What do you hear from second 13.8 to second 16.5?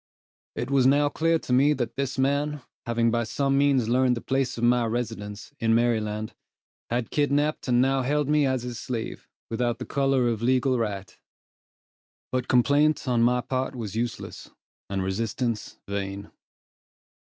useless, and resistance vain.